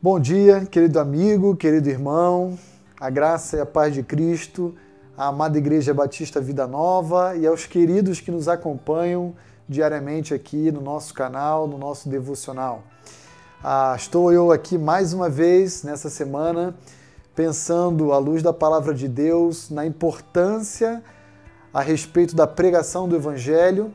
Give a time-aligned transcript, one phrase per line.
[0.00, 2.56] Bom dia, querido amigo, querido irmão,
[3.00, 4.72] a graça e a paz de Cristo,
[5.16, 9.34] a amada Igreja Batista Vida Nova e aos queridos que nos acompanham
[9.68, 12.84] diariamente aqui no nosso canal, no nosso devocional.
[13.60, 16.76] Ah, estou eu aqui mais uma vez nessa semana
[17.34, 21.02] pensando à luz da palavra de Deus na importância
[21.74, 23.92] a respeito da pregação do Evangelho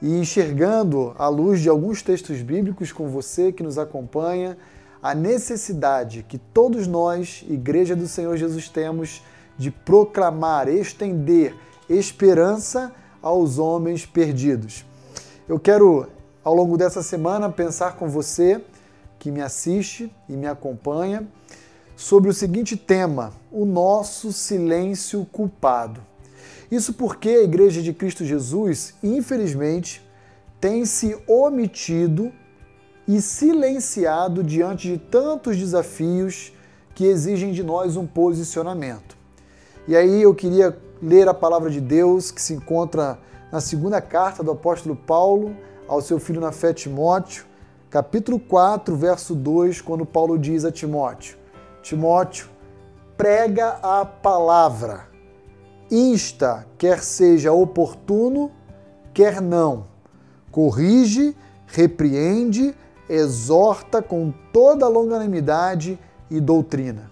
[0.00, 4.56] e enxergando à luz de alguns textos bíblicos com você que nos acompanha
[5.02, 9.22] a necessidade que todos nós, Igreja do Senhor Jesus, temos
[9.58, 11.54] de proclamar, estender
[11.88, 14.84] esperança aos homens perdidos.
[15.48, 16.08] Eu quero,
[16.44, 18.62] ao longo dessa semana, pensar com você
[19.18, 21.26] que me assiste e me acompanha
[21.96, 26.00] sobre o seguinte tema: o nosso silêncio culpado.
[26.70, 30.02] Isso porque a Igreja de Cristo Jesus, infelizmente,
[30.60, 32.32] tem se omitido
[33.06, 36.52] e silenciado diante de tantos desafios
[36.94, 39.16] que exigem de nós um posicionamento.
[39.88, 43.18] E aí eu queria ler a palavra de Deus que se encontra
[43.50, 45.56] na segunda carta do apóstolo Paulo
[45.88, 47.44] ao seu filho na fé Timóteo,
[47.90, 51.36] capítulo 4, verso 2, quando Paulo diz a Timóteo:
[51.82, 52.46] Timóteo,
[53.16, 55.08] prega a palavra,
[55.90, 58.50] insta, quer seja oportuno,
[59.12, 59.86] quer não,
[60.50, 61.36] corrige,
[61.66, 62.74] repreende,
[63.12, 65.98] exorta com toda longanimidade
[66.30, 67.10] e doutrina.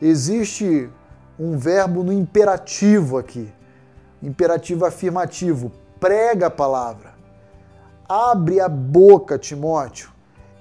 [0.00, 0.88] Existe
[1.36, 3.52] um verbo no imperativo aqui,
[4.22, 7.14] imperativo afirmativo, prega a palavra.
[8.08, 10.10] Abre a boca, Timóteo,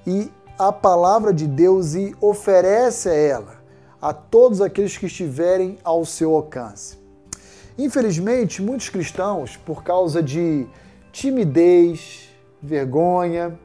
[0.08, 3.58] e a palavra de Deus e oferece a ela
[4.02, 6.97] a todos aqueles que estiverem ao seu alcance.
[7.78, 10.67] Infelizmente, muitos cristãos, por causa de
[11.11, 12.30] timidez,
[12.61, 13.58] vergonha,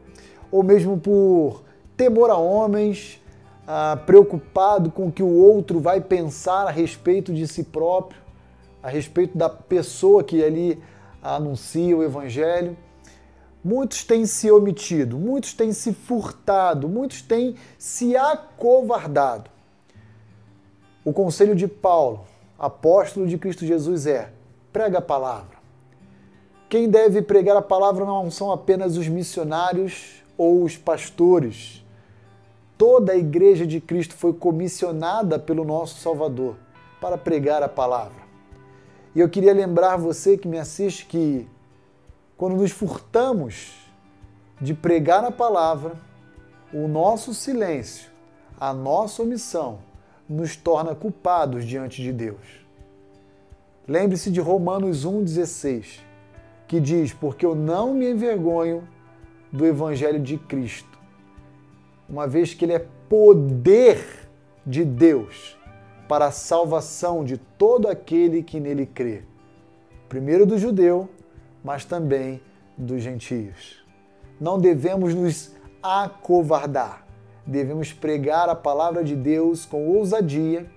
[0.52, 1.62] ou mesmo por
[1.96, 3.20] temor a homens,
[3.66, 8.20] ah, preocupado com o que o outro vai pensar a respeito de si próprio,
[8.82, 10.82] a respeito da pessoa que ali
[11.22, 12.76] anuncia o Evangelho.
[13.64, 19.48] Muitos têm se omitido, muitos têm se furtado, muitos têm se acovardado.
[21.04, 22.24] O conselho de Paulo,
[22.58, 24.30] apóstolo de Cristo Jesus, é:
[24.72, 25.62] prega a palavra.
[26.68, 31.84] Quem deve pregar a palavra não são apenas os missionários ou os pastores.
[32.76, 36.56] Toda a igreja de Cristo foi comissionada pelo nosso Salvador
[37.00, 38.22] para pregar a palavra.
[39.14, 41.46] E eu queria lembrar você que me assiste que
[42.36, 43.72] quando nos furtamos
[44.60, 45.92] de pregar a palavra,
[46.72, 48.10] o nosso silêncio,
[48.58, 49.80] a nossa omissão,
[50.28, 52.62] nos torna culpados diante de Deus.
[53.86, 56.00] Lembre-se de Romanos 1,16,
[56.66, 58.88] que diz: Porque eu não me envergonho
[59.52, 60.98] do Evangelho de Cristo,
[62.08, 64.28] uma vez que ele é poder
[64.66, 65.58] de Deus
[66.08, 69.22] para a salvação de todo aquele que nele crê,
[70.08, 71.08] primeiro do judeu,
[71.62, 72.40] mas também
[72.76, 73.84] dos gentios.
[74.40, 77.06] Não devemos nos acovardar,
[77.46, 80.70] devemos pregar a palavra de Deus com ousadia,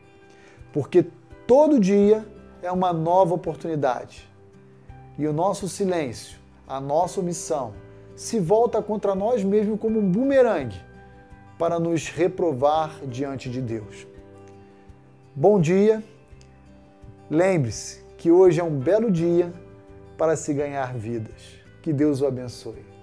[0.73, 1.05] porque
[1.47, 2.27] todo dia
[2.61, 4.29] é uma nova oportunidade.
[5.17, 6.37] E o nosso silêncio,
[6.67, 7.73] a nossa omissão,
[8.15, 10.79] se volta contra nós mesmos como um bumerangue
[11.57, 14.07] para nos reprovar diante de Deus.
[15.35, 16.03] Bom dia.
[17.29, 19.53] Lembre-se que hoje é um belo dia
[20.17, 21.59] para se ganhar vidas.
[21.81, 22.94] Que Deus o abençoe.